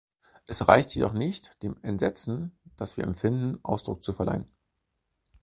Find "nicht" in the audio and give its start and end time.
1.13-1.61